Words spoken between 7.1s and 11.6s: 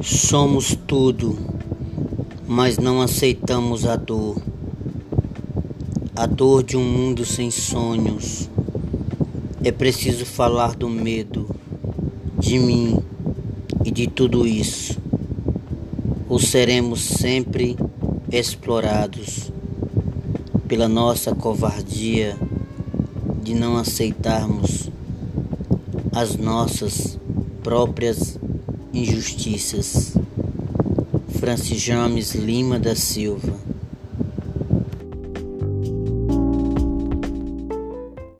sem sonhos. É preciso falar do medo,